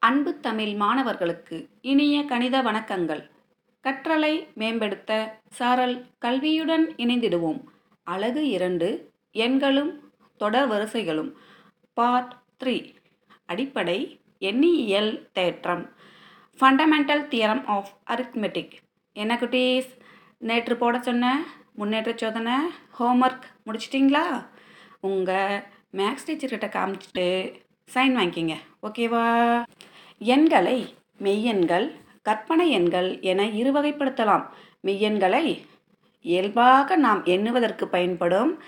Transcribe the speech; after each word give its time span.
அன்பு 0.00 0.40
தமிழ் 0.40 0.74
மாணவர்களுக்கு 0.74 1.68
இனிய 1.80 2.24
கணித 2.24 2.62
வணக்கங்கள். 2.62 3.30
கற்றலை 3.82 4.52
மேம்படுத்த 4.54 5.40
சாரல் 5.50 6.06
கல்வியுடன் 6.20 6.84
இணைந்திடுவோம். 6.96 7.62
அழகு 8.04 8.48
இரண்டு 8.48 9.10
எண்களும் 9.32 9.90
தொடர் 10.36 10.68
வரிசைகளும். 10.68 11.32
Part 11.94 12.32
three. 12.60 12.94
அடிப்படை 13.46 14.20
எண்ணியல் 14.40 15.28
தேற்றம். 15.32 15.84
ஃபண்டமெண்டல் 16.60 17.26
தியரம் 17.32 17.64
ஆஃப் 17.66 17.90
அரித்மெட்டிக் 18.06 18.72
என்ன 19.12 19.34
குட்டீஸ்? 19.34 19.90
நேற்று 20.38 20.76
போட 20.76 21.02
சொன்ன 21.02 21.44
முன்னேற்ற 21.74 22.12
சோதனை 22.16 22.54
ஹோம்ஒர்க் 22.98 23.48
முடிச்சிட்டிங்களா? 23.66 24.46
உங்கள் 25.00 25.64
மேக்ஸ் 25.92 26.26
டீச்சர்கிட்ட 26.26 26.68
காமிச்சிட்டு 26.76 27.28
சைன் 27.94 28.16
வாங்கிக்கிங்க. 28.18 28.56
ஓகேவா 28.82 29.26
எண்களை 30.18 30.94
மெய்யெண்கள் 31.18 31.90
கற்பனை 32.22 32.70
எண்கள் 32.70 33.20
என 33.20 33.46
இருவகைப்படுத்தலாம். 33.46 34.46
மெய்யெண்களை 34.86 35.60
இயல்பாக 36.20 36.96
நாம் 36.96 37.24
எண்ணுவதற்கு 37.24 37.88
பயன்படும் 37.88 38.62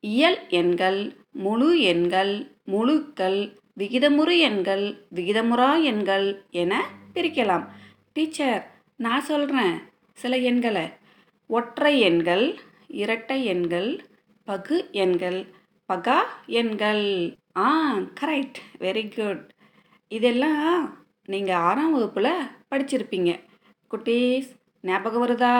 இயல் 0.00 0.38
எண்கள் 0.48 1.16
முழு 1.30 1.80
எண்கள் 1.80 2.56
முழுக்கள் 2.66 3.56
விகிதமுறு 3.78 4.38
எண்கள் 4.38 5.06
விகிதமுறா 5.14 5.82
எண்கள் 5.82 6.44
என 6.50 6.84
பிரிக்கலாம். 7.14 7.66
டீச்சர் 8.12 8.70
நான் 8.96 9.20
சொல்கிறேன் 9.20 9.78
சில 10.12 10.36
எண்களை 10.36 10.92
ஒற்றை 11.46 12.00
எண்கள் 12.00 12.58
இரட்டை 12.88 13.44
எண்கள் 13.44 14.04
பகு 14.44 14.88
எண்கள் 14.92 15.46
பகா 15.92 16.18
எண்கள். 16.46 17.36
ஆ 17.56 17.94
கரெக்ட். 18.20 18.60
Very 18.78 19.14
good. 19.14 19.50
இதெல்லாம் 20.10 20.80
நீங்கள் 21.26 21.62
ஆறாம் 21.68 21.92
வகுப்பில் 21.92 22.32
படிச்சிருப்பீங்க. 22.70 23.32
குட்டீஸ் 23.90 24.48
ஞாபகம் 24.80 25.22
வருதா? 25.24 25.54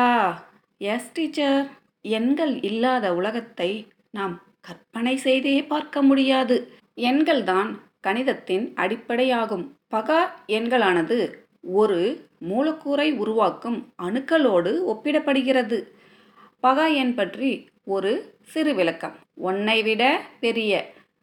எஸ் 0.79 1.13
டீச்சர் 1.13 1.69
எண்கள் 2.17 2.55
இல்லாத 2.63 3.15
உலகத்தை 3.15 3.71
நாம் 4.11 4.35
கற்பனை 4.61 5.17
செய்தே 5.17 5.63
பார்க்க 5.63 6.03
முடியாது. 6.03 6.57
எண்கள்தான் 6.97 7.71
கணிதத்தின் 8.01 8.67
அடிப்படையாகும். 8.77 9.65
பகா 9.95 10.21
எண்களானது 10.47 11.19
ஒரு 11.81 12.01
மூலக்கூறை 12.49 13.09
உருவாக்கும் 13.17 13.79
அணுக்களோடு 14.03 14.73
ஒப்பிடப்படுகிறது. 14.93 15.79
பகா 16.63 16.87
எண் 16.95 17.15
பற்றி 17.15 17.51
ஒரு 17.85 18.13
சிறு 18.43 18.75
விளக்கம். 18.75 19.17
ஒன்னை 19.49 19.83
விட 19.83 20.03
பெரிய 20.41 20.73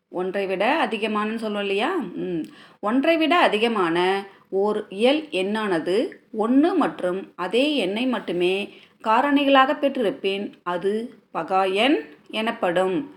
ஒன்றை 0.10 0.46
விட 0.46 0.88
அதிகமானன்னு 0.88 1.36
சொல்லுவோம் 1.36 1.60
இல்லையா? 1.60 1.96
ம். 1.96 2.44
ஒன்றை 2.80 3.18
விட 3.18 3.38
அதிகமான 3.38 4.26
ஓர் 4.50 4.86
இயல் 4.90 5.22
எண்ணானது 5.32 6.12
ஒன்று 6.32 6.74
மற்றும் 6.74 7.32
அதே 7.36 7.76
எண்ணை 7.76 8.06
மட்டுமே 8.06 8.78
காரணிகளாக 9.04 9.80
பெற்றிருப்பின். 9.80 10.54
அது 10.64 11.14
பகா 11.34 11.74
எண் 11.74 11.98
எனப்படும். 12.30 13.16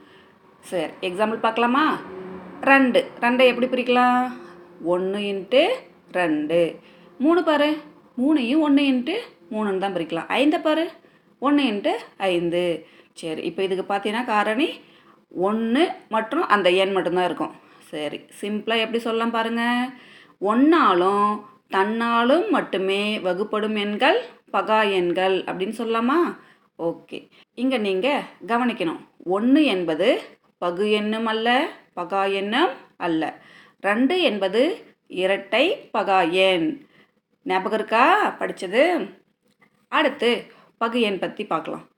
சரி 0.61 0.93
எக்ஸாம்பிள் 1.01 1.41
பார்க்கலாமா? 1.41 2.01
ரெண்டு. 2.61 3.11
ரெண்டை 3.21 3.47
எப்படி 3.47 3.67
பிரிக்கலாம்? 3.67 4.33
ஒன்று 4.83 5.19
இன்ட்டு 5.19 5.63
ரெண்டு. 6.13 6.79
மூணு 7.19 7.45
பாரு. 7.45 7.77
மூணையும் 8.21 8.61
ஒன்று 8.61 8.83
இன்ட்டு 8.83 9.17
மூணுன்னு 9.53 9.79
தான் 9.79 9.95
பிரிக்கலாம். 9.95 10.31
ஐந்தை 10.31 10.61
பாரு. 10.61 10.91
ஒன்று 11.39 11.65
இன்ட்டு 11.65 11.93
ஐந்து. 12.17 12.87
சரி 13.13 13.43
இப்போ 13.43 13.63
இதுக்கு 13.63 13.95
பார்த்தீங்கன்னா 13.95 14.25
காரணி 14.25 14.69
ஒன்று 15.31 15.91
மற்றும் 16.09 16.47
அந்த 16.47 16.71
எண் 16.71 16.93
மட்டும்தான் 16.93 17.25
இருக்கும். 17.25 17.53
சரி 17.91 18.27
சிம்பிளாக 18.41 18.79
எப்படி 18.79 18.99
சொல்லலாம் 18.99 19.31
பாருங்கள் 19.31 19.89
ஒன்றாலும் 20.39 21.45
தன்னாலும் 21.71 22.51
மட்டுமே 22.51 23.19
வகுப்படும் 23.19 23.77
எண்கள் 23.77 24.25
பகா 24.53 24.91
எண்கள் 24.91 25.45
அப்படின்னு 25.45 25.75
சொல்லலாமா? 25.79 26.39
ஓகே. 26.79 27.29
இங்கே 27.55 27.79
நீங்கள் 27.79 28.23
கவனிக்கணும். 28.47 29.01
ஒன்று 29.25 29.65
என்பது 29.65 30.21
பகு 30.59 30.91
எண்ணும் 30.91 31.27
அல்ல 31.27 31.69
பகா 31.97 32.33
எண்ணும் 32.33 32.71
அல்ல. 32.97 33.43
ரெண்டு 33.81 34.21
என்பது 34.21 34.85
இரட்டை 35.07 35.91
பகா 35.99 36.31
எண். 36.31 36.87
ஞாபகம் 37.43 37.79
இருக்கா? 37.79 38.29
படித்தது 38.31 39.09
அடுத்து 39.89 40.47
பகு 40.79 41.01
எண் 41.01 41.19
பற்றி 41.19 41.45
பார்க்கலாம். 41.45 41.89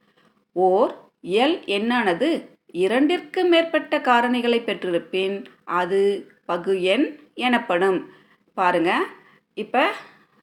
ஓர் 0.53 1.11
எல் 1.23 1.65
எண்ணானது 1.67 2.52
இரண்டிற்கு 2.73 3.45
மேற்பட்ட 3.45 3.99
காரணிகளை 3.99 4.59
பெற்றிருப்பின். 4.63 5.45
அது 5.65 6.01
பகு 6.45 6.83
எண் 6.83 7.19
எனப்படும். 7.35 8.11
பாருங்க. 8.55 9.05
இப்போ 9.55 9.93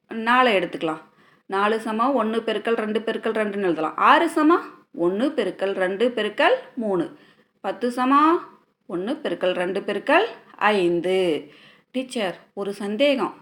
நாளை 0.09 0.53
எடுத்துக்கலாம். 0.55 1.01
நாலு 1.45 1.79
சமம் 1.79 2.13
ஒன்று 2.13 2.39
பெருக்கல் 2.41 2.75
ரெண்டு 2.75 2.99
பெருக்கல் 2.99 3.37
ரெண்டுன்னு 3.39 3.67
எழுதலாம். 3.69 3.97
ஆறு 3.97 4.29
சமம் 4.29 4.65
ஒன்று 4.93 5.27
பெருக்கல் 5.35 5.71
ரெண்டு 5.71 6.11
பெருக்கல் 6.15 6.55
மூணு. 6.75 7.17
பத்து 7.61 7.91
சமம் 7.91 8.59
ஒன்று 8.85 9.13
பெருக்கல் 9.23 9.53
ரெண்டு 9.53 9.79
பெருக்கல் 9.79 10.25
ஐந்து. 10.55 11.51
டீச்சர் 11.91 12.37
ஒரு 12.53 12.73
சந்தேகம். 12.73 13.33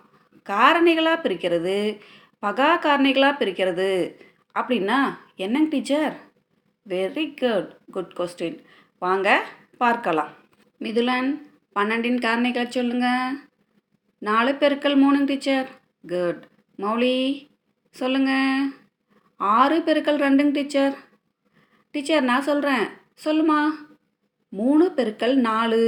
காரணிகளாக 0.49 1.19
பிரிக்கிறது 1.25 1.99
பகா 2.45 2.69
காரணிகளாக 2.85 3.39
பிரிக்கிறது 3.41 4.15
அப்படின்னா 4.59 4.99
என்னங்க 5.35 5.69
teacher? 5.69 6.15
Very 6.89 7.25
good 7.41 7.77
good 7.91 8.13
question 8.17 8.65
வாங்க 8.99 9.45
பார்க்கலாம். 9.77 10.29
மிதுலன் 10.79 11.41
பன்னெண்டின் 11.75 12.19
காரணிகளை 12.25 12.67
சொல்லுங்க. 12.67 13.07
நாலு 14.19 14.55
பெருக்கள் 14.55 14.95
மூணுங்க 15.01 15.25
டீச்சர் 15.25 15.67
குட் 16.07 16.45
மௌலி 16.77 17.47
சொல்லுங்க. 17.91 18.31
ஆறு 19.37 19.81
பெருக்கள் 19.81 20.17
ரெண்டுங்க 20.17 20.51
டீச்சர் 20.51 20.95
டீச்சர் 21.91 22.23
நான் 22.23 22.41
சொல்கிறேன் 22.41 22.87
சொல்லுமா? 23.25 23.59
மூணு 24.49 24.91
பெருக்கள் 24.91 25.35
நாலு. 25.35 25.83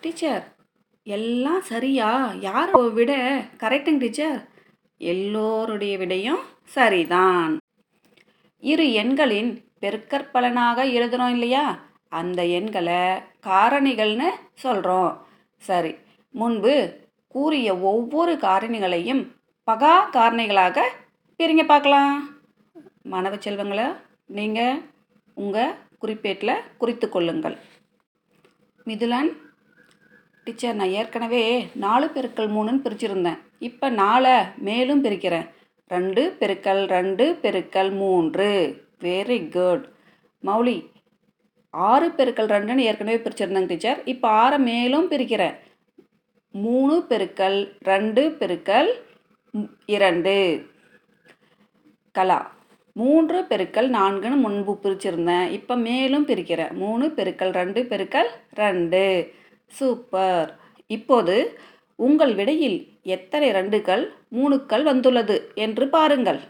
டீச்சர் 0.00 0.54
எல்லாம் 1.02 1.62
சரியா? 1.62 2.32
யார் 2.32 2.70
விட? 2.92 3.12
கரெக்டுங்க 3.56 3.98
டீச்சர் 3.98 4.48
எல்லோருடைய 4.98 5.98
விடையும் 5.98 6.42
சரிதான். 6.64 7.58
இரு 8.60 8.92
எண்களின் 8.92 9.52
பெருக்கற்பலனாக 9.80 10.84
எழுதுகிறோம் 10.84 11.30
இல்லையா? 11.30 11.88
அந்த 12.18 12.40
எண்களை 12.58 13.00
காரணிகள்னு 13.48 14.28
சொல்கிறோம் 14.64 15.12
சரி 15.68 15.92
முன்பு 16.34 16.74
கூறிய 17.34 17.68
ஒவ்வொரு 17.90 18.32
காரணிகளையும் 18.46 19.22
பகா 19.68 19.94
காரணிகளாக 20.16 20.78
பிரிங்க 21.40 21.64
பார்க்கலாம். 21.66 22.14
மாணவ 23.12 23.34
செல்வங்களை 23.44 23.86
நீங்கள் 24.38 24.80
உங்கள் 25.34 25.76
குறிப்பேட்டில் 26.02 26.62
குறித்து 26.80 27.06
கொள்ளுங்கள். 27.08 27.56
மிதுலன் 28.86 29.30
டீச்சர் 30.44 30.78
நான் 30.80 30.94
ஏற்கனவே 30.98 31.44
நாலு 31.84 32.06
பெருக்கள் 32.16 32.50
மூணுன்னு 32.56 32.84
பிரிச்சிருந்தேன். 32.84 33.40
இப்போ 33.68 33.86
நாலை 34.02 34.36
மேலும் 34.68 35.04
பிரிக்கிறேன். 35.04 35.46
ரெண்டு 35.94 36.22
பெருக்கல் 36.40 36.82
ரெண்டு 36.96 37.24
பெருக்கல் 37.42 37.90
மூன்று. 38.02 38.48
வெரி 39.04 39.38
குட் 39.56 39.84
மௌலி 40.42 40.76
ஆறு 41.70 42.08
பெருக்கல் 42.08 42.52
ரெண்டுன்னு 42.54 42.78
ஏற்கனவே 42.78 43.16
பிரிச்சிருந்தேங்க 43.16 43.66
டீச்சர். 43.66 44.00
இப்போ 44.04 44.28
ஆறை 44.28 44.58
மேலும் 44.58 45.10
பிரிக்கிறேன். 45.10 45.54
மூணு 46.50 47.06
பெருக்கல் 47.08 47.72
ரெண்டு 47.82 48.36
பெருக்கல் 48.40 48.88
இரண்டு. 49.86 50.66
கலா. 52.12 52.58
மூன்று 52.92 53.40
பெருக்கல் 53.40 53.88
நான்குன்னு 53.88 54.36
முன்பு 54.36 54.78
பிரிச்சிருந்தேன். 54.82 55.50
இப்போ 55.50 55.76
மேலும் 55.76 56.26
பிரிக்கிறேன். 56.26 56.72
மூணு 56.72 57.06
பெருக்கல் 57.06 57.52
ரெண்டு 57.52 57.82
பெருக்கல் 57.82 58.30
ரெண்டு. 58.54 59.32
சூப்பர். 59.66 60.58
இப்போது 60.86 61.58
உங்கள் 61.96 62.34
விடையில் 62.34 62.98
எத்தனை 63.02 63.50
ரெண்டுகள் 63.50 64.08
மூணுக்கள் 64.34 64.82
வந்துள்ளது 64.82 65.50
என்று 65.54 65.88
பாருங்கள். 65.88 66.40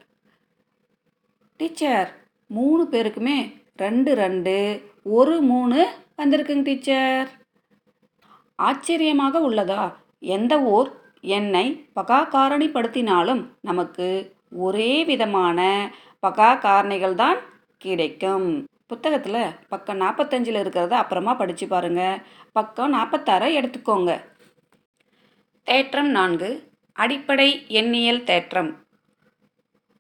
டீச்சர் 1.57 2.11
மூணு 2.47 2.89
பேருக்குமே 2.91 3.39
ரெண்டு 3.77 4.15
ரெண்டு. 4.15 4.89
ஒரு 5.07 5.41
மூணு 5.41 5.89
வந்திருக்குங்க 6.17 6.63
டீச்சர். 6.63 7.29
ஆச்சரியமாக 8.55 9.51
உள்ளதா? 9.51 9.95
எந்த 10.19 10.61
ஊர் 10.61 10.89
எண்ணை 11.21 11.87
பகா 11.95 12.19
காரணிப்படுத்தினாலும் 12.33 13.43
நமக்கு 13.61 14.37
ஒரே 14.51 15.05
விதமான 15.05 15.61
பகா 16.27 16.51
காரணிகள் 16.67 17.15
தான் 17.15 17.39
கிடைக்கும். 17.79 18.67
புத்தகத்தில் 18.87 19.55
பக்கம் 19.69 20.01
நாற்பத்தஞ்சில் 20.01 20.61
இருக்கிறத 20.63 20.91
அப்புறமா 20.91 21.35
படித்து 21.35 21.69
பாருங்கள் 21.69 22.23
பக்கம் 22.53 22.95
நாற்பத்தாறை 22.95 23.51
எடுத்துக்கோங்க. 23.61 24.11
தேற்றம் 25.63 26.11
நான்கு 26.11 26.51
அடிப்படை 26.93 27.51
எண்ணியல் 27.69 28.25
தேற்றம். 28.25 28.71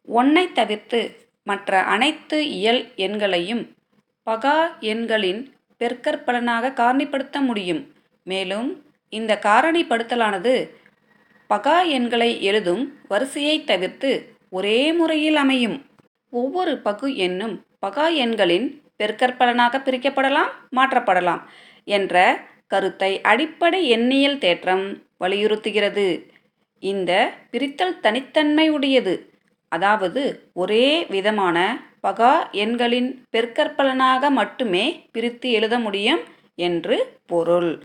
ஒன்றை 0.05 0.52
தவிர்த்து 0.52 1.31
மற்ற 1.43 1.82
அனைத்து 1.82 2.38
இயல் 2.49 2.82
எண்களையும் 2.97 3.62
பகா 4.26 4.56
எண்களின் 4.81 5.40
பெருக்கற்பலனாக 5.81 6.72
காரணிப்படுத்த 6.81 7.37
முடியும். 7.40 7.82
மேலும் 8.26 8.69
இந்த 9.12 9.32
காரணிப்படுத்தலானது 9.43 10.55
பகா 11.50 11.76
எண்களை 11.88 12.31
எழுதும் 12.43 12.82
வரிசையை 13.08 13.56
தவிர்த்து 13.64 14.11
ஒரே 14.50 14.93
முறையில் 14.93 15.37
அமையும். 15.37 15.78
ஒவ்வொரு 16.32 16.78
பகு 16.78 17.08
எண்ணும் 17.17 17.55
பகா 17.87 18.06
எண்களின் 18.14 18.67
பெருக்கற்பலனாக 18.99 19.81
பிரிக்கப்படலாம் 19.87 20.52
மாற்றப்படலாம் 20.76 21.43
என்ற 21.88 22.14
கருத்தை 22.66 23.12
அடிப்படை 23.20 23.81
எண்ணியல் 23.96 24.38
தேற்றம் 24.38 24.84
வலியுறுத்துகிறது. 25.25 26.06
இந்த 26.82 27.12
பிரித்தல் 27.50 28.00
தனித்தன்மை 28.00 28.66
உடையது 28.69 29.14
அதாவது 29.73 30.23
ஒரே 30.52 30.87
விதமான 31.08 31.56
பகா 32.02 32.50
எண்களின் 32.50 33.25
பெருக்கற்பலனாக 33.32 34.31
மட்டுமே 34.31 34.85
பிரித்து 35.12 35.50
எழுத 35.50 35.79
முடியும் 35.79 36.20
என்று 36.55 37.20
பொருள். 37.26 37.82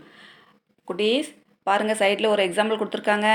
குட்டீஸ் 0.88 1.30
பாருங்கள் 1.62 2.00
சைடில் 2.00 2.32
ஒரு 2.32 2.42
எக்ஸாம்பிள் 2.46 2.80
கொடுத்துருக்காங்க. 2.80 3.28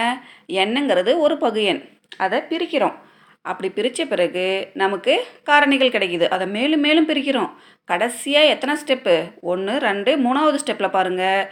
எண்ணுங்கிறது 0.48 1.18
ஒரு 1.18 1.38
பகு 1.38 1.64
எண். 1.64 1.82
அதை 2.18 2.40
பிரிக்கிறோம். 2.40 2.98
அப்படி 3.42 3.68
பிரித்த 3.76 4.06
பிறகு 4.06 4.46
நமக்கு 4.74 5.14
காரணிகள் 5.50 5.94
கிடைக்குது. 5.94 6.28
அதை 6.30 6.48
மேலும் 6.48 6.80
மேலும் 6.80 7.10
பிரிக்கிறோம். 7.10 7.52
கடைசியாக 7.86 8.52
எத்தனை 8.54 8.74
ஸ்டெப்பு 8.82 9.16
ஒன்று 9.42 9.78
ரெண்டு 9.78 10.12
மூணாவது 10.18 10.60
ஸ்டெப்பில் 10.64 10.96
பாருங்கள் 10.98 11.52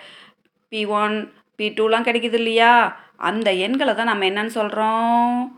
பி 0.69 0.85
ஒன் 0.85 1.33
பி 1.55 1.67
டூலாம் 1.69 2.07
கிடைக்குது 2.07 2.37
இல்லையா? 2.41 2.73
அந்த 3.15 3.53
எண்களை 3.53 3.95
தான் 3.95 4.11
நம்ம 4.11 4.25
என்னன்னு 4.29 4.57
சொல்கிறோம் 4.59 5.57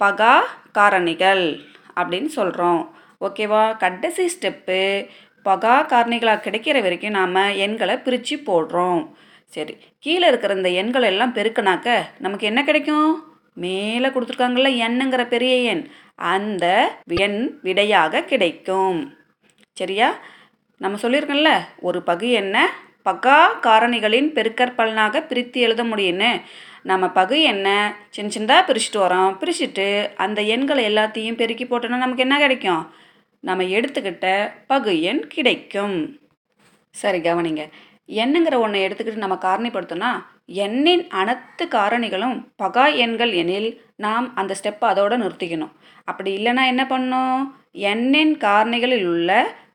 பகா 0.00 0.34
காரணிகள். 0.78 1.72
அப்படின்னு 1.96 2.26
சொல்கிறோம் 2.26 2.96
ஓகேவா? 3.20 3.76
கடைசி 3.76 4.24
ஸ்டெப்பு 4.24 5.08
பகா 5.44 5.86
காரணிகளாக 5.86 6.40
கிடைக்கிற 6.46 6.82
வரைக்கும் 6.82 7.10
நாம் 7.10 7.34
எண்களை 7.34 7.96
பிரித்து 7.98 8.36
போடுறோம். 8.36 9.10
சரி 9.46 9.76
கீழே 9.98 10.28
இருக்கிற 10.28 10.54
இந்த 10.54 10.68
எண்களை 10.68 11.08
எல்லாம் 11.08 11.34
பெருக்கினாக்க 11.34 12.00
நமக்கு 12.18 12.46
என்ன 12.46 12.64
கிடைக்கும்? 12.64 13.24
மேலே 13.54 14.08
கொடுத்துருக்காங்கல்ல 14.08 14.70
எண்ணுங்கிற 14.86 15.26
பெரிய 15.26 15.56
எண். 15.56 15.88
அந்த 16.14 16.96
எண் 17.06 17.58
விடையாக 17.62 18.22
கிடைக்கும். 18.22 19.14
சரியா? 19.72 20.18
நம்ம 20.78 20.98
சொல்லியிருக்கோம்ல 21.02 21.58
ஒரு 21.80 22.02
பகு 22.02 22.30
எண்ணெய் 22.30 22.68
பகா 23.06 23.38
காரணிகளின் 23.66 24.28
பெருக்கற்பலனாக 24.36 25.20
பிரித்து 25.26 25.60
எழுத 25.60 25.84
முடியும்னு 25.84 26.30
நம்ம 26.90 27.08
பகு 27.08 27.36
என்ன? 27.42 27.68
சின்ன 28.10 28.30
சின்னதாக 28.34 28.66
பிரிச்சுட்டு 28.68 28.98
வரோம். 29.04 29.34
பிரிச்சுட்டு 29.40 29.86
அந்த 30.14 30.42
எண்களை 30.54 30.82
எல்லாத்தையும் 30.94 31.38
பெருக்கி 31.40 31.64
போட்டோன்னா 31.64 32.02
நமக்கு 32.04 32.24
என்ன 32.26 32.38
கிடைக்கும்? 32.38 32.82
நம்ம 33.40 33.62
எடுத்துக்கிட்ட 33.62 34.26
பகு 34.66 34.92
எண் 35.02 35.22
கிடைக்கும். 35.26 35.96
சரி 36.90 37.18
கவனிங்க. 37.18 37.62
எண்ணுங்கிற 38.22 38.56
ஒன்றை 38.58 38.80
எடுத்துக்கிட்டு 38.86 39.24
நம்ம 39.24 39.38
காரணிப்படுத்தோம்னா 39.44 40.12
எண்ணின் 40.64 41.04
அனைத்து 41.20 41.64
காரணிகளும் 41.66 42.36
பகா 42.62 42.84
எண்கள் 42.94 43.32
எனில் 43.32 43.70
நாம் 43.96 44.26
அந்த 44.34 44.54
ஸ்டெப்பை 44.60 44.84
அதோடு 44.84 45.16
நிறுத்திக்கணும். 45.16 45.72
அப்படி 46.04 46.30
இல்லைன்னா 46.36 46.64
என்ன 46.66 46.86
பண்ணும்? 46.86 47.38
எண்ணின் 47.72 48.34
காரணிகளில் 48.36 49.06
உள்ள 49.06 49.30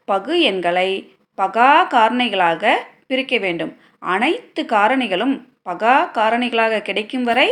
பகு 0.05 0.35
எண்களை 0.41 0.89
பகா 1.37 1.71
காரணிகளாக 1.95 2.73
பிரிக்க 3.09 3.35
வேண்டும். 3.37 3.71
அனைத்து 4.13 4.61
காரணிகளும் 4.63 5.35
பகா 5.67 5.95
காரணிகளாக 6.17 6.81
கிடைக்கும் 6.81 7.25
வரை 7.29 7.49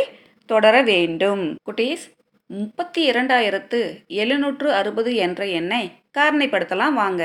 தொடர 0.48 0.82
வேண்டும். 0.82 1.42
குட்டீஸ் 1.66 2.04
முப்பத்தி 2.50 3.00
இரண்டாயிரத்து 3.10 3.78
எழுநூற்று 4.22 4.68
அறுபது 4.72 5.10
என்ற 5.26 5.40
எண்ணை 5.58 5.82
காரணிப்படுத்தலாம். 6.18 6.94
வாங்க. 7.02 7.22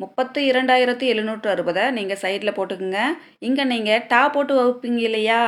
முப்பத்து 0.00 0.40
இரண்டாயிரத்து 0.50 1.04
எழுநூற்று 1.12 1.48
அறுபதை 1.50 1.84
நீங்கள் 1.90 2.20
சைடில் 2.22 2.56
போட்டுக்குங்க. 2.58 3.00
இங்கே 3.38 3.64
நீங்கள் 3.72 4.04
டா 4.12 4.20
போட்டு 4.28 4.54
வகுப்பீங்க 4.60 5.00
இல்லையா? 5.08 5.40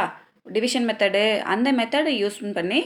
டிவிஷன் 0.54 0.88
மெத்தடு 0.88 1.24
அந்த 1.52 1.68
மெத்தடை 1.72 2.12
யூஸ் 2.22 2.38
பண்ணி 2.58 2.80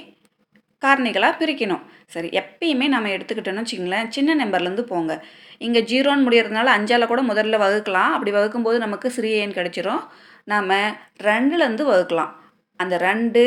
காரணிகளாக 0.86 1.38
பிரிக்கணும். 1.42 1.82
சரி 2.06 2.28
எப்பயுமே 2.40 2.88
நம்ம 2.88 3.08
எடுத்துக்கிட்டோன்னு 3.08 3.64
வச்சுங்களேன் 3.64 4.08
சின்ன 4.08 4.44
நம்பர்லேருந்து 4.44 4.80
போங்க. 4.80 5.24
இங்கே 5.58 5.82
ஜீரோன்னு 5.82 6.26
முடியறதுனால 6.26 6.68
அஞ்சால் 6.76 7.06
கூட 7.06 7.22
முதல்ல 7.22 7.58
வகுக்கலாம். 7.64 8.12
அப்படி 8.16 8.32
வகுக்கும்போது 8.32 8.78
நமக்கு 8.78 9.10
சிறிய 9.10 9.36
எண் 9.36 9.56
கிடச்சிரும். 9.58 10.02
நாம் 10.44 10.70
ரெண்டுலேருந்து 11.22 11.84
வகுக்கலாம். 11.92 12.32
அந்த 12.76 12.96
ரெண்டு 12.98 13.42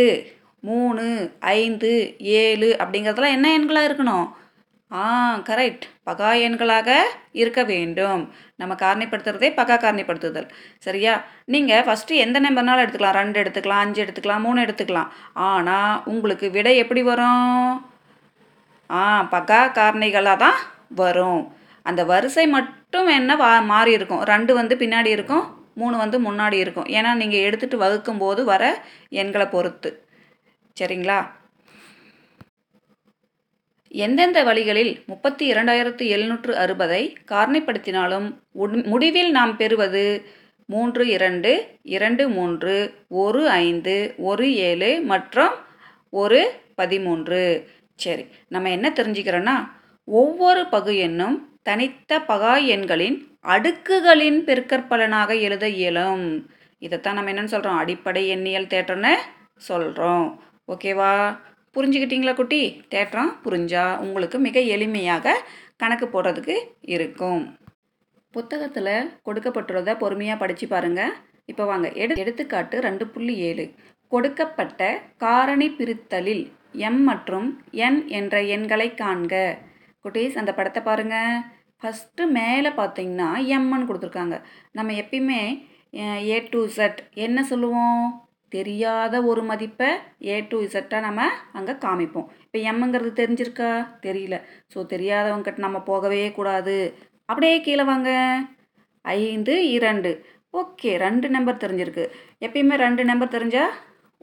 மூணு 0.62 1.04
ஐந்து 1.40 2.16
ஏழு 2.20 2.76
அப்படிங்கிறதெல்லாம் 2.80 3.36
என்ன 3.36 3.48
எண்களாக 3.60 3.90
இருக்கணும்? 3.90 4.28
ஆ 4.92 5.02
கரெக்ட் 5.48 5.84
பகா 6.08 6.30
எண்களாக 6.46 6.90
இருக்க 7.42 7.62
வேண்டும். 7.64 8.22
நம்ம 8.56 8.74
காரணிப்படுத்துறதே 8.84 9.50
பகா 9.60 9.76
காரணிப்படுத்துதல். 9.84 10.48
சரியா? 10.86 11.14
நீங்கள் 11.54 11.86
ஃபஸ்ட்டு 11.88 12.22
எந்த 12.26 12.38
நம்பர்னாலும் 12.46 12.84
எடுத்துக்கலாம். 12.86 13.18
ரெண்டு 13.22 13.38
எடுத்துக்கலாம் 13.44 13.84
அஞ்சு 13.86 14.02
எடுத்துக்கலாம் 14.06 14.46
மூணு 14.48 14.60
எடுத்துக்கலாம். 14.66 15.12
ஆனால் 15.50 16.02
உங்களுக்கு 16.14 16.50
விடை 16.58 16.74
எப்படி 16.84 17.04
வரும்? 17.12 17.86
ஆ 18.90 19.04
பகா 19.36 19.62
காரணிகளாக 19.78 20.44
தான் 20.46 20.60
வரும். 21.04 21.42
அந்த 21.86 22.02
வரிசை 22.06 22.48
மட்டும் 22.58 23.08
என்ன 23.20 23.36
வா 23.36 23.52
மாறி 23.74 23.92
இருக்கும். 23.92 24.24
ரெண்டு 24.34 24.54
வந்து 24.54 24.76
பின்னாடி 24.76 25.12
இருக்கும் 25.18 25.46
மூணு 25.82 25.98
வந்து 25.98 26.18
முன்னாடி 26.28 26.58
இருக்கும். 26.64 26.88
ஏன்னா 26.98 27.12
நீங்கள் 27.14 27.46
எடுத்துகிட்டு 27.48 27.84
வகுக்கும்போது 27.86 28.44
வர 28.44 28.64
எண்களை 29.10 29.48
பொறுத்து. 29.56 29.92
சரிங்களா? 30.78 31.20
எந்தெந்த 33.92 34.44
வழிகளில் 34.44 35.04
முப்பத்தி 35.06 35.52
இரண்டாயிரத்து 35.52 36.08
எழுநூற்று 36.08 36.56
அறுபதை 36.56 37.16
காரணிப்படுத்தினாலும் 37.32 38.28
முடிவில் 38.86 39.32
நாம் 39.32 39.56
பெறுவது 39.58 40.26
மூன்று 40.66 41.08
இரண்டு 41.08 41.52
இரண்டு 41.82 42.30
மூன்று 42.30 42.94
ஒரு 43.08 43.50
ஐந்து 43.50 44.14
ஒரு 44.18 44.56
ஏழு 44.56 45.02
மற்றும் 45.02 45.56
ஒரு 46.10 46.62
பதிமூன்று. 46.76 47.70
சரி 47.96 48.26
நம்ம 48.48 48.70
என்ன 48.70 48.90
தெரிஞ்சுக்கிறோன்னா 48.90 49.56
ஒவ்வொரு 50.04 50.66
பகு 50.66 50.98
எண்ணும் 50.98 51.58
தனித்த 51.64 52.20
பகா 52.20 52.66
எண்களின் 52.66 53.18
அடுக்குகளின் 53.48 54.40
பெருக்கற்பலனாக 54.48 55.42
எழுத 55.42 55.68
இயலும். 55.68 56.48
இதைத்தான் 56.80 57.14
நம்ம 57.14 57.32
என்னென்னு 57.32 57.54
சொல்கிறோம் 57.56 57.78
அடிப்படை 57.78 58.24
எண்ணியல் 58.36 58.72
தேட்டம்னு 58.74 59.16
சொல்கிறோம் 59.56 60.42
ஓகேவா? 60.68 61.40
புரிஞ்சுக்கிட்டீங்களா 61.76 62.34
குட்டி? 62.38 62.62
தேற்றம் 62.94 63.32
புரிஞ்சால் 63.46 63.98
உங்களுக்கு 64.06 64.38
மிக 64.48 64.60
எளிமையாக 64.76 65.36
கணக்கு 65.82 66.06
போடுறதுக்கு 66.14 66.56
இருக்கும். 66.96 67.44
புத்தகத்தில் 68.36 68.94
கொடுக்கப்பட்டுள்ளதை 69.28 69.94
பொறுமையாக 70.02 70.42
படித்து 70.42 70.66
பாருங்கள் 70.74 71.14
இப்போ 71.52 71.64
வாங்க. 71.72 71.88
எடு 72.02 72.14
எடுத்துக்காட்டு 72.24 72.76
ரெண்டு 72.88 73.06
புள்ளி 73.14 73.36
ஏழு. 73.50 73.66
கொடுக்கப்பட்ட 74.14 74.82
காரணி 75.26 75.68
பிரித்தலில் 75.78 76.44
எம் 76.88 77.02
மற்றும் 77.10 77.48
என் 77.86 78.00
என்ற 78.20 78.36
எண்களை 78.56 78.88
காண்க. 79.02 79.34
குட்டீஸ் 80.06 80.40
அந்த 80.42 80.52
படத்தை 80.58 80.82
பாருங்கள் 80.90 81.42
ஃபஸ்ட்டு 81.82 82.24
மேலே 82.38 82.70
பார்த்தீங்கன்னா 82.80 83.30
எம்ன்னு 83.58 83.88
கொடுத்துருக்காங்க. 83.90 84.38
நம்ம 84.78 84.94
எப்பயுமே 85.02 85.42
ஏ 86.32 86.38
டு 86.54 86.62
செட் 86.78 87.00
என்ன 87.26 87.40
சொல்லுவோம்? 87.52 88.02
தெரியாத 88.56 89.16
ஒரு 89.32 89.42
மதிப்பை 89.50 89.90
ஏ 90.30 90.36
டு 90.50 90.58
இசட்டாக 90.68 91.06
நம்ம 91.08 91.26
அங்கே 91.58 91.74
காமிப்போம். 91.86 92.28
இப்போ 92.46 92.60
எம்முங்கிறது 92.72 93.12
தெரிஞ்சிருக்கா? 93.22 93.70
தெரியல. 94.06 94.38
ஸோ 94.74 94.82
தெரியாதவங்ககிட்ட 94.94 95.66
நம்ம 95.68 95.82
போகவே 95.92 96.22
கூடாது. 96.38 96.78
அப்படியே 97.32 97.58
கீழே 97.68 97.84
வாங்க. 97.92 98.12
ஐந்து 99.06 99.56
இரண்டு. 99.78 100.12
ஓகே 100.60 100.92
ரெண்டு 101.06 101.28
நம்பர் 101.36 101.62
தெரிஞ்சிருக்கு. 101.64 102.06
எப்பயுமே 102.46 102.76
ரெண்டு 102.86 103.04
நம்பர் 103.06 103.36
தெரிஞ்சால் 103.36 103.74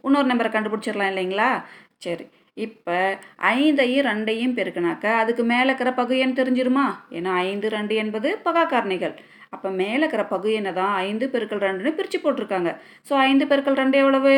இன்னொரு 0.07 0.29
நம்பரை 0.33 0.51
கண்டுபிடிச்சிடலாம் 0.55 1.13
இல்லைங்களா? 1.13 1.51
சரி. 2.05 2.27
இப்போ 2.65 2.97
ஐந்தையும் 3.55 4.07
ரெண்டையும் 4.09 4.57
பெருக்கினாக்கா 4.59 5.11
அதுக்கு 5.23 5.43
மேலே 5.53 5.67
இருக்கிற 5.69 5.91
பகு 5.93 6.15
எண் 6.25 6.39
தெரிஞ்சிருமா? 6.41 6.87
ஏன்னா 7.17 7.33
ஐந்து 7.49 7.69
ரெண்டு 7.77 7.95
என்பது 8.03 8.29
பகா 8.47 8.63
காரணிகள் 8.73 9.15
அப்போ 9.57 9.71
மேலே 9.83 10.01
இருக்கிற 10.03 10.25
பகு 10.35 10.51
தான் 10.81 10.95
ஐந்து 11.09 11.27
பெருக்கள் 11.35 11.65
ரெண்டுன்னு 11.67 11.97
பிரித்து 12.01 12.19
போட்டிருக்காங்க. 12.25 12.73
ஸோ 13.09 13.15
ஐந்து 13.29 13.45
பெருக்கள் 13.53 13.81
ரெண்டு 13.83 13.99
எவ்வளவு? 14.03 14.35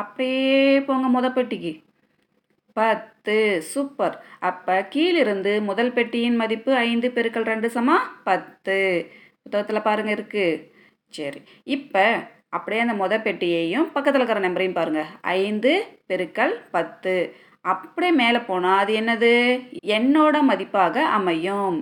அப்படியே 0.00 0.58
போங்க 0.88 1.06
முத 1.16 1.26
பெட்டிக்கு. 1.36 1.72
பத்து 2.76 3.36
சூப்பர் 3.70 4.16
அப்போ 4.48 4.74
கீழிருந்து 4.94 5.52
முதல் 5.68 5.92
பெட்டியின் 5.96 6.36
மதிப்பு 6.42 6.70
ஐந்து 6.88 7.08
பெருக்கள் 7.16 7.50
ரெண்டு 7.52 7.68
சமா 7.76 7.96
பத்து. 8.28 8.76
புத்தகத்தில் 9.42 9.86
பாருங்கள் 9.88 10.16
இருக்குது 10.16 10.60
சரி. 11.14 11.40
இப்போ 11.76 12.04
அப்படியே 12.56 12.82
அந்த 12.84 12.94
முத 13.02 13.14
பெட்டியையும் 13.26 13.88
பக்கத்தில் 13.94 14.20
இருக்கிற 14.20 14.40
நம்பரையும் 14.46 14.78
பாருங்கள் 14.78 15.10
ஐந்து 15.42 15.72
பெருக்கள் 16.10 16.54
பத்து. 16.76 17.14
அப்படியே 17.72 18.12
மேலே 18.22 18.40
போனால் 18.50 18.80
அது 18.82 18.92
என்னது? 19.00 19.34
என்னோட 19.98 20.36
மதிப்பாக 20.50 20.96
அமையும். 21.18 21.78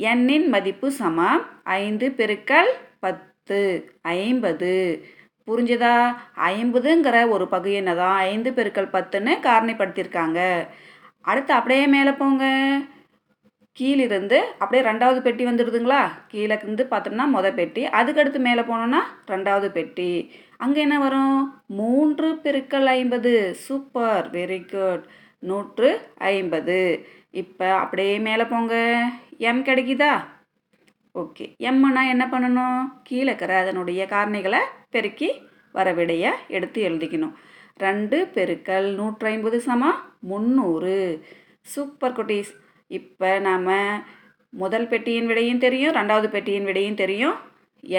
எண்ணின் 0.00 0.48
மதிப்பு 0.48 0.90
சமம். 0.90 1.40
ஐந்து 1.64 2.06
பெருக்கல் 2.16 2.68
பத்து. 3.00 3.58
ஐம்பது. 4.02 5.04
புரிஞ்சுதா? 5.46 5.94
ஐம்பதுங்கிற 6.36 7.28
ஒரு 7.28 7.48
பகுதியினை 7.48 7.94
தான் 7.94 8.16
ஐந்து 8.18 8.50
பெருக்கல் 8.50 8.92
பத்துன்னு 8.94 9.32
காரணிப்படுத்தியிருக்காங்க. 9.42 10.68
அடுத்து 11.22 11.52
அப்படியே 11.54 11.86
மேலே 11.86 12.10
போங்க. 12.10 12.44
கீழிருந்து 13.72 14.38
அப்படியே 14.58 14.90
ரெண்டாவது 14.90 15.20
பெட்டி 15.20 15.46
வந்துடுதுங்களா? 15.46 16.02
கீழே 16.28 16.58
இருந்து 16.62 16.86
பார்த்தோம்னா 16.90 17.24
மொதல் 17.34 17.54
பெட்டி. 17.54 17.86
அதுக்கடுத்து 17.86 18.38
மேலே 18.38 18.60
போனோன்னா 18.60 19.02
ரெண்டாவது 19.26 19.68
பெட்டி. 19.68 20.32
அங்கே 20.56 20.80
என்ன 20.80 20.98
வரும்? 20.98 21.62
மூன்று 21.66 22.34
பெருக்கல் 22.44 22.84
ஐம்பது. 22.84 23.54
சூப்பர். 23.54 24.30
Very 24.30 24.60
good. 24.70 25.04
நூற்று 25.38 26.00
ஐம்பது. 26.18 27.06
இப்போ 27.30 27.74
அப்படியே 27.74 28.18
மேலே 28.18 28.44
போங்க. 28.44 28.74
எம் 29.40 29.62
கிடைக்குதா? 29.68 30.12
ஓகே 31.14 31.44
எம்னா 31.68 32.02
என்ன 32.12 32.24
பண்ணணும்? 32.32 32.80
கீழே 33.08 33.26
இருக்கிற 33.30 33.52
அதனுடைய 33.62 34.00
காரணிகளை 34.12 34.60
பெருக்கி 34.94 35.28
வர 35.76 35.88
விடையை 35.98 36.30
எடுத்து 36.56 36.78
எழுதிக்கணும். 36.88 37.34
ரெண்டு 37.84 38.18
பெருக்கல் 38.36 38.88
நூற்றி 39.00 39.26
ஐம்பது 39.32 39.58
சமா 39.66 39.90
முந்நூறு. 40.30 40.96
சூப்பர் 41.72 42.16
குட்டீஸ். 42.18 42.52
இப்போ 42.98 43.30
நாம் 43.48 43.68
முதல் 44.62 44.88
பெட்டியின் 44.92 45.28
விடையும் 45.30 45.62
தெரியும் 45.66 45.96
ரெண்டாவது 45.98 46.28
பெட்டியின் 46.34 46.68
விடையும் 46.68 47.00
தெரியும். 47.02 47.36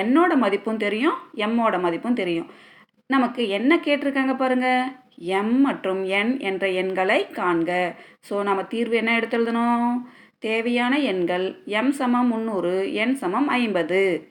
என்னோட 0.01 0.31
மதிப்பும் 0.43 0.81
தெரியும் 0.85 1.17
எம்மோட 1.45 1.75
மதிப்பும் 1.85 2.19
தெரியும். 2.21 2.49
நமக்கு 3.13 3.41
என்ன 3.57 3.71
கேட்டிருக்காங்க 3.85 4.33
பாருங்கள் 4.41 4.89
எம் 5.39 5.55
மற்றும் 5.67 6.01
என் 6.19 6.33
என்ற 6.49 6.65
எண்களை 6.81 7.19
காண்க. 7.37 7.71
ஸோ 8.27 8.35
நம்ம 8.49 8.63
தீர்வு 8.73 8.95
என்ன 9.01 9.13
எடுத்து 9.19 9.37
எழுதணும்? 9.39 9.93
தேவையான 10.39 10.99
எண்கள் 10.99 11.61
எம் 11.65 11.91
சமம் 11.91 12.27
முந்நூறு 12.27 12.93
என் 12.93 13.15
சமம் 13.15 13.47
ஐம்பது. 13.47 14.27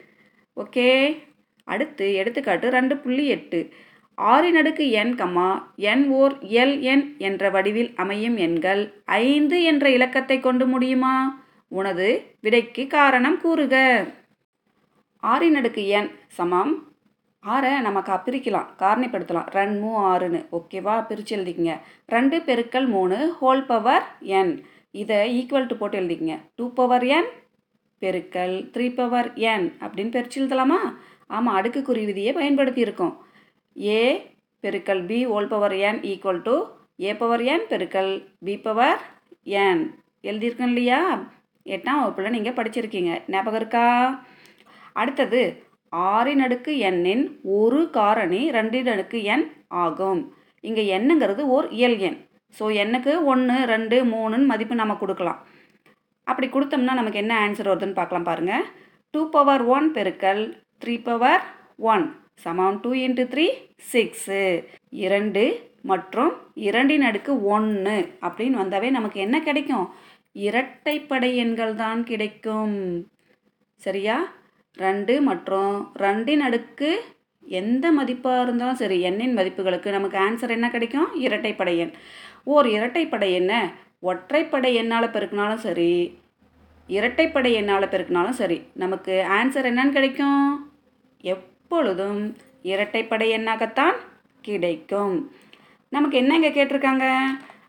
ஓகே? 0.57 1.19
அடுத்து 1.65 2.15
எடுத்துக்காட்டு 2.15 2.71
ரெண்டு 2.71 2.97
புள்ளி 2.97 3.27
எட்டு. 3.27 3.69
ஆறின் 4.17 4.59
அடுக்கு 4.61 4.91
என் 4.91 5.15
கம்மா 5.15 5.73
என் 5.77 6.09
ஓர் 6.09 6.39
எல் 6.39 6.81
என் 6.81 7.15
என்ற 7.19 7.51
வடிவில் 7.51 7.93
அமையும் 7.97 8.37
எண்கள் 8.37 9.03
ஐந்து 9.05 9.63
என்ற 9.63 9.91
இலக்கத்தை 9.91 10.41
கொண்டு 10.41 10.67
முடியுமா? 10.67 11.43
உனது 11.69 12.37
விடைக்கு 12.41 12.87
காரணம் 12.87 13.41
கூறுக. 13.41 14.05
ஆறின் 15.23 15.59
அடுக்கு 15.61 15.87
என் 15.87 16.11
சமம். 16.29 16.93
ஆறை 17.47 17.81
நம்ம 17.81 18.03
கா 18.03 18.23
பிரிக்கலாம் 18.27 18.69
காரணிப்படுத்தலாம். 18.79 19.51
ரெண்டு 19.51 19.87
மூ 19.87 19.91
ஆறுன்னு. 19.91 20.47
ஓகேவா? 20.53 21.07
பிரித்து 21.07 21.37
எழுதிக்கங்க. 21.37 21.81
ரெண்டு 22.07 22.39
பெருக்கல் 22.39 22.87
மூணு 22.87 23.37
ஹோல் 23.41 23.67
பவர் 23.67 24.07
என் 24.21 24.65
இதை 25.03 25.19
ஈக்குவல் 25.39 25.69
டு 25.71 25.77
போட்டு 25.81 25.99
எழுதிக்கங்க. 26.01 26.37
டூ 26.57 26.67
பவர் 26.79 27.05
என் 27.17 27.29
பெருக்கல் 28.03 28.57
த்ரீ 28.75 28.87
பவர் 28.99 29.29
என் 29.51 29.67
அப்படின்னு 29.83 30.15
பிரித்து 30.17 30.41
எழுதலாமா? 30.41 30.81
ஆமாம் 31.37 31.57
அடுக்குக்குறி 31.59 32.03
விதியை 32.11 32.33
பயன்படுத்தி 32.39 32.81
இருக்கோம் 32.87 33.15
ஏ 33.77 34.03
பெருக்கல் 34.65 35.03
B 35.11 35.19
whole 35.37 35.51
power 35.53 35.75
n 35.89 36.01
equal 36.13 36.43
to 36.43 36.57
A 37.03 37.11
power 37.17 37.43
n 37.53 37.65
பெருக்கல் 37.71 38.13
பி 38.47 38.55
பவர் 38.67 39.01
என் 39.65 39.83
எழுதியிருக்கோம் 40.29 40.71
இல்லையா? 40.73 41.01
எட்டாம் 41.67 42.01
வகுப்பில் 42.01 42.35
நீங்கள் 42.37 42.57
படிச்சிருக்கீங்க. 42.59 43.13
ஞாபகம் 43.33 43.61
இருக்கா? 43.61 43.87
அடுத்தது 45.01 45.43
ஆறின் 45.93 46.43
அடுக்கு 46.47 46.73
எண்ணின் 46.89 47.25
ஒரு 47.59 47.81
காரணி 47.99 48.41
ரெண்டின் 48.57 48.91
அடுக்கு 48.95 49.19
எண் 49.35 49.47
ஆகும். 49.83 50.23
இங்கே 50.65 50.85
எண்ணுங்கிறது 50.97 51.43
ஓர் 51.57 51.67
இயல் 51.79 51.99
எண். 52.09 52.19
ஸோ 52.55 52.67
எண்ணுக்கு 52.83 53.13
ஒன்று 53.33 53.57
ரெண்டு 53.73 53.97
மூணுன்னு 54.13 54.51
மதிப்பு 54.53 54.75
நம்ம 54.83 54.97
கொடுக்கலாம். 55.03 55.41
அப்படி 56.27 56.47
கொடுத்தோம்னா 56.55 56.95
நமக்கு 57.01 57.23
என்ன 57.23 57.35
ஆன்சர் 57.45 57.71
வருதுன்னு 57.71 58.01
பார்க்கலாம் 58.01 58.29
பாருங்கள் 58.31 58.65
டூ 59.15 59.21
பவர் 59.35 59.63
ஒன் 59.77 59.87
பெருக்கல் 59.97 60.43
த்ரீ 60.83 60.95
பவர் 61.09 61.45
ஒன் 61.93 62.07
சமம் 62.45 62.77
டூ 62.83 62.91
இன்ட்டு 63.05 63.25
த்ரீ 63.33 63.47
சிக்ஸு 63.93 64.43
இரண்டு 65.05 65.45
மற்றும் 65.91 66.33
இரண்டின் 66.69 67.05
அடுக்கு 67.09 67.33
ஒன்று 67.55 67.97
அப்படின்னு 68.27 68.57
வந்தாவே 68.63 68.89
நமக்கு 68.91 69.19
என்ன 69.21 69.37
கிடைக்கும்? 69.41 69.87
இரட்டைப்படை 70.47 71.31
எண்கள் 71.45 71.75
தான் 71.75 72.01
கிடைக்கும். 72.11 72.77
சரியா? 73.81 74.17
ரெண்டு 74.77 75.15
மற்றும் 75.29 75.75
ரெண்டின் 76.03 76.43
அடுக்கு 76.49 76.91
எந்த 77.61 77.87
மதிப்பாக 77.99 78.43
இருந்தாலும் 78.43 78.81
சரி 78.83 78.97
எண்ணின் 79.09 79.37
மதிப்புகளுக்கு 79.39 79.91
நமக்கு 79.97 80.19
ஆன்சர் 80.19 80.55
என்ன 80.57 80.67
கிடைக்கும்? 80.71 81.11
இரட்டைப்படை 81.27 81.75
எண். 81.77 81.93
ஓர் 82.55 82.67
இரட்டைப்படை 82.67 83.29
என்ன? 83.41 83.53
ஒற்றைப்படை 84.11 84.71
எண்ணால் 84.81 85.15
பெருக்கினாலும் 85.15 85.65
சரி 85.67 85.93
இரட்டைப்படை 86.89 87.51
எண்ணால் 87.61 87.93
பெருக்கினாலும் 87.93 88.39
சரி 88.41 88.59
நமக்கு 88.83 89.15
ஆன்சர் 89.39 89.69
என்னன்னு 89.71 89.97
கிடைக்கும்? 89.97 90.45
எப்பொழுதும் 91.35 92.21
இரட்டைப்படை 92.73 93.29
எண்ணாகத்தான் 93.39 93.97
கிடைக்கும். 94.49 95.17
நமக்கு 95.93 96.17
என்ன 96.23 96.35
இங்கே 96.39 96.53
கேட்டிருக்காங்க? 96.59 97.07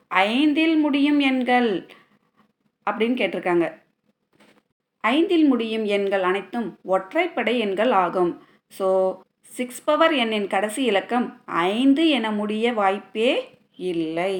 ஐந்தில் 0.07 0.77
முடியும் 0.77 1.19
எண்கள் 1.29 1.71
அப்படின்னு 2.87 3.19
கேட்டிருக்காங்க. 3.21 3.65
ஐந்தில் 5.03 5.47
முடியும் 5.47 5.85
எண்கள் 5.95 6.23
அனைத்தும் 6.29 6.69
ஒற்றைப்படை 6.95 7.53
எண்கள் 7.65 7.91
ஆகும். 8.03 8.31
ஸோ 8.79 8.87
சிக்ஸ் 9.57 9.85
பவர் 9.87 10.13
எண்ணின் 10.21 10.47
கடைசி 10.53 10.81
இலக்கம் 10.89 11.25
ஐந்து 11.71 12.03
என 12.17 12.27
முடிய 12.39 12.65
வாய்ப்பே 12.79 13.29
இல்லை. 13.91 14.35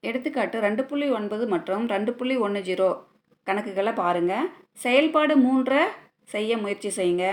எடுத்துக்காட்டு 0.00 0.56
ரெண்டு 0.64 0.82
புள்ளி 0.88 1.06
ஒன்பது 1.18 1.44
மற்றும் 1.52 1.84
ரெண்டு 1.92 2.12
புள்ளி 2.18 2.36
ஒன்று 2.46 2.60
ஜீரோ 2.68 2.88
கணக்குகளை 3.46 3.92
பாருங்கள் 4.00 4.48
செயல்பாடு 4.84 5.36
மூன்றை 5.44 5.82
செய்ய 6.34 6.58
முயற்சி 6.62 6.90
செய்யுங்க. 6.98 7.26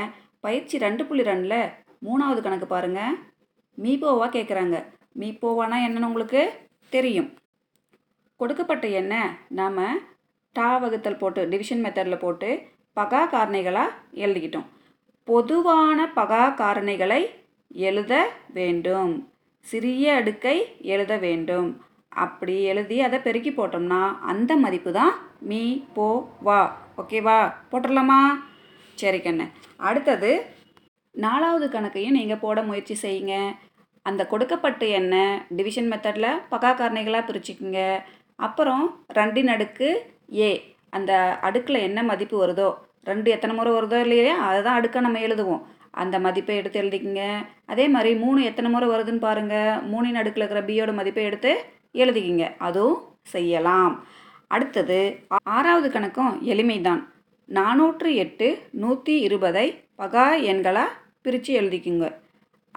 பயிற்சி 0.46 0.78
ரெண்டு 0.86 1.06
புள்ளி 1.08 1.26
ரெண்டில் 1.30 1.60
மூணாவது 2.08 2.42
கணக்கு 2.46 2.70
பாருங்கள் 2.76 3.18
மீபோவா 3.78 4.30
கேட்குறாங்க 4.38 4.78
மீபோவானா 5.22 5.80
என்னன்னு 5.88 6.10
உங்களுக்கு 6.12 6.42
தெரியும். 6.96 7.30
கொடுக்கப்பட்ட 8.40 8.88
எண்ணை 9.02 9.22
நாம் 9.60 9.84
டா 10.56 10.70
வகுத்தல் 10.84 11.22
போட்டு 11.22 11.42
டிவிஷன் 11.52 11.86
மெத்தடில் 11.86 12.24
போட்டு 12.26 12.50
பகா 12.98 13.22
காரணிகளாக 13.34 13.96
எழுதிக்கிட்டோம். 14.26 14.68
பொதுவான 15.30 16.00
பகா 16.18 16.44
காரணிகளை 16.60 17.22
எழுத 17.88 18.14
வேண்டும். 18.58 19.14
சிறிய 19.66 20.14
அடுக்கை 20.20 20.58
எழுத 20.94 21.14
வேண்டும். 21.24 21.70
அப்படி 22.24 22.56
எழுதி 22.72 22.98
அதை 23.08 23.18
பெருக்கி 23.26 23.52
போட்டோம்னா 23.56 24.02
அந்த 24.32 24.52
மதிப்பு 24.64 24.92
தான் 25.00 25.14
மீ 25.50 25.64
போ 25.96 26.08
வா. 26.48 26.60
ஓகேவா 27.02 27.38
போட்டுடலாமா 27.72 28.20
சரி 29.02 29.20
கண்ணு. 29.26 29.46
அடுத்தது 29.90 30.32
நாலாவது 31.16 31.68
கணக்கையும் 31.76 32.18
நீங்கள் 32.20 32.44
போட 32.46 32.58
முயற்சி 32.70 32.98
செய்யுங்க. 33.04 33.36
அந்த 34.06 34.22
கொடுக்கப்பட்டு 34.32 34.88
என்ன 35.00 35.16
டிவிஷன் 35.58 35.92
மெத்தடில் 35.94 36.42
பகா 36.54 36.72
காரணிகளாக 36.80 37.28
பிரிச்சுக்குங்க. 37.30 37.82
அப்புறம் 38.48 38.86
ரெண்டின் 39.18 39.54
அடுக்கு 39.56 39.88
ஏ 40.48 40.52
அந்த 40.98 41.14
அடுக்கில் 41.48 41.86
என்ன 41.88 42.00
மதிப்பு 42.12 42.36
வருதோ 42.44 42.70
ரெண்டு 43.10 43.28
எத்தனை 43.36 43.54
முறை 43.58 43.72
வருதோ 43.74 43.98
இல்லையா 44.06 44.36
அதை 44.48 44.60
தான் 44.68 44.78
அடுக்காக 44.80 45.06
நம்ம 45.08 45.24
எழுதுவோம். 45.28 45.64
அந்த 46.02 46.16
மதிப்பை 46.26 46.56
எடுத்து 46.60 46.82
எழுதிக்கங்க. 46.82 47.24
அதே 47.72 47.86
மாதிரி 47.94 48.12
மூணு 48.24 48.40
எத்தனை 48.50 48.70
முறை 48.72 48.88
வருதுன்னு 48.94 49.26
பாருங்கள் 49.28 49.82
மூணின் 49.92 50.20
அடுக்கில் 50.22 50.44
இருக்கிற 50.44 50.62
பியோட 50.70 50.94
மதிப்பை 51.00 51.24
எடுத்து 51.30 51.52
எழுதிக்கிங்க. 52.04 52.46
அதுவும் 52.68 53.00
செய்யலாம். 53.34 53.94
அடுத்தது 54.56 55.00
ஆறாவது 55.56 55.88
கணக்கும் 55.96 56.34
எளிமைதான். 56.54 57.02
நானூற்று 57.58 58.10
எட்டு 58.24 58.48
நூற்றி 58.84 59.14
இருபதை 59.28 59.68
பகா 60.02 60.26
எண்களாக 60.52 60.96
பிரித்து 61.26 61.52
எழுதிக்குங்க. 61.60 62.08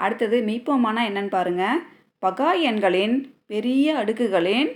அடுத்தது 0.04 0.36
மீப்போமானா 0.48 1.02
என்னன்னு 1.08 1.32
பாருங்கள் 1.36 1.80
பகா 2.26 2.50
எண்களின் 2.70 3.16
பெரிய 3.52 3.94
அடுக்குகளின் 4.00 4.70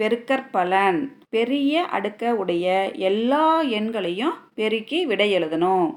பெருக்கற்பலன். 0.00 1.00
பெரிய 1.34 1.82
அடுக்க 1.92 2.30
உடைய 2.42 2.66
எல்லா 3.08 3.62
எண்களையும் 3.78 4.36
பெருக்கி 4.54 4.98
விடை 5.06 5.28
எழுதணும் 5.38 5.88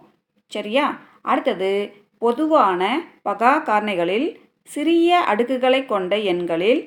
சரியா? 0.51 0.86
அடுத்தது 1.22 1.72
பொதுவான 2.17 2.81
பகா 3.25 3.53
காரணிகளில் 3.69 4.27
சிறிய 4.69 5.24
அடுக்குகளை 5.31 5.86
கொண்ட 5.86 6.17
எண்களில் 6.31 6.81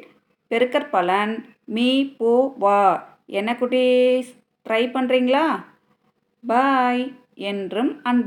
பெருக்கற்பலன் 0.51 1.35
மீ 1.77 1.89
போ 2.19 2.33
வா. 2.59 2.81
என்ன 3.39 3.57
குட்டீஸ்? 3.61 4.31
ட்ரை 4.67 4.83
பண்ணுறீங்களா 4.95 5.47
பாய் 6.45 7.05
என்றும் 7.35 7.91
அன்பு 8.03 8.25